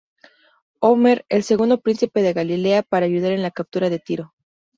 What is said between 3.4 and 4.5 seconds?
la captura de Tiro.